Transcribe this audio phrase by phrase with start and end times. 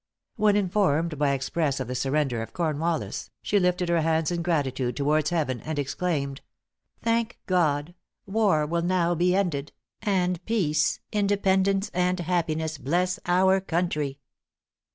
[0.35, 4.95] When informed by express of the surrender of Cornwallis, she lifted her hands in gratitude
[4.97, 6.41] towards heaven, and exclaimed,
[7.03, 7.93] "Thank God!
[8.25, 14.17] war will now be ended, and peace, independence and happiness bless our country!"